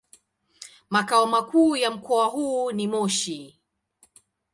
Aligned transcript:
Makao 0.89 1.25
makuu 1.25 1.75
ya 1.75 1.91
mkoa 1.91 2.25
huu 2.25 2.71
ni 2.71 2.87
Moshi. 2.87 3.59